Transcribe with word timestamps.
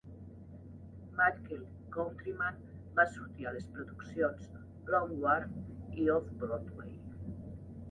Michael 1.19 1.59
Countryman 1.95 2.57
va 3.01 3.05
sortir 3.19 3.47
a 3.47 3.53
les 3.59 3.69
produccions 3.77 4.49
Long 4.97 5.15
Wharf 5.27 6.03
i 6.07 6.11
Off-Broadway. 6.19 6.99